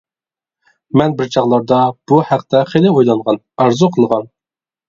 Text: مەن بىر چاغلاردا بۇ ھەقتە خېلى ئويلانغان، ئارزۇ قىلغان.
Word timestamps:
مەن 1.01 1.13
بىر 1.19 1.29
چاغلاردا 1.35 1.83
بۇ 2.13 2.19
ھەقتە 2.31 2.65
خېلى 2.73 2.95
ئويلانغان، 2.95 3.41
ئارزۇ 3.61 3.95
قىلغان. 3.99 4.31